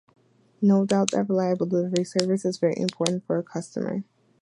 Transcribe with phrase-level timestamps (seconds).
[0.63, 4.03] No doubt that reliable delivery service is very important for a customer.